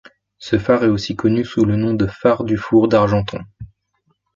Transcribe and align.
Ce 0.39 0.57
phare 0.57 0.83
est 0.85 0.87
aussi 0.87 1.15
connu 1.15 1.45
sous 1.45 1.63
le 1.63 1.75
nom 1.75 1.93
de 1.93 2.07
Phare 2.07 2.43
du 2.43 2.57
Four 2.57 2.87
d'Argenton. 2.87 3.43